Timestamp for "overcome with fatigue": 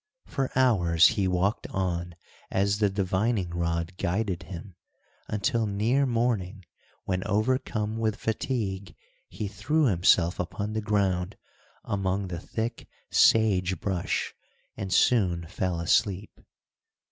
7.25-8.95